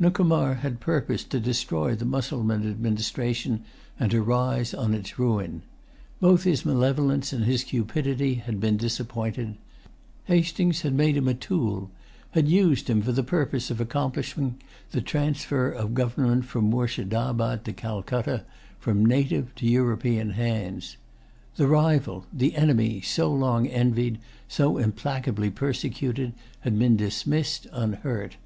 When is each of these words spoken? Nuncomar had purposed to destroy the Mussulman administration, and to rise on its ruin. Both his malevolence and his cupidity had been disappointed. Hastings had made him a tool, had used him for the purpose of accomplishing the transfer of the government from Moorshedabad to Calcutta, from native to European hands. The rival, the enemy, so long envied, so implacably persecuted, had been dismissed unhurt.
Nuncomar 0.00 0.54
had 0.60 0.80
purposed 0.80 1.28
to 1.28 1.38
destroy 1.38 1.94
the 1.94 2.06
Mussulman 2.06 2.66
administration, 2.66 3.64
and 4.00 4.10
to 4.12 4.22
rise 4.22 4.72
on 4.72 4.94
its 4.94 5.18
ruin. 5.18 5.60
Both 6.20 6.44
his 6.44 6.64
malevolence 6.64 7.34
and 7.34 7.44
his 7.44 7.64
cupidity 7.64 8.36
had 8.36 8.60
been 8.60 8.78
disappointed. 8.78 9.56
Hastings 10.24 10.80
had 10.80 10.94
made 10.94 11.18
him 11.18 11.28
a 11.28 11.34
tool, 11.34 11.90
had 12.30 12.48
used 12.48 12.88
him 12.88 13.02
for 13.02 13.12
the 13.12 13.22
purpose 13.22 13.70
of 13.70 13.78
accomplishing 13.78 14.54
the 14.92 15.02
transfer 15.02 15.70
of 15.70 15.90
the 15.90 15.94
government 15.96 16.46
from 16.46 16.70
Moorshedabad 16.70 17.62
to 17.66 17.72
Calcutta, 17.74 18.44
from 18.78 19.04
native 19.04 19.54
to 19.56 19.66
European 19.66 20.30
hands. 20.30 20.96
The 21.56 21.66
rival, 21.66 22.24
the 22.32 22.56
enemy, 22.56 23.02
so 23.02 23.30
long 23.30 23.66
envied, 23.66 24.18
so 24.48 24.78
implacably 24.78 25.50
persecuted, 25.50 26.32
had 26.60 26.78
been 26.78 26.96
dismissed 26.96 27.66
unhurt. 27.70 28.38